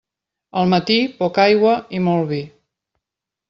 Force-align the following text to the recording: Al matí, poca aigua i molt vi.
Al 0.61 0.71
matí, 0.71 0.97
poca 1.21 1.45
aigua 1.51 1.77
i 1.99 2.03
molt 2.09 2.29
vi. 2.35 2.41